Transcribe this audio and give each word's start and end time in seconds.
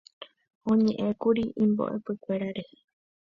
oñe'ẽkuri 0.71 1.43
imbo'epykuéra 1.63 2.47
rehe 2.55 2.75